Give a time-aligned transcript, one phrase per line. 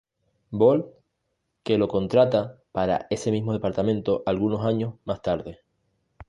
[0.49, 0.87] Bold
[1.63, 5.59] que lo contrata para ese mismo Departamento algunos años más tarde.